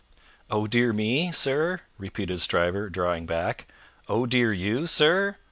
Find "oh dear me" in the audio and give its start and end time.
0.49-1.31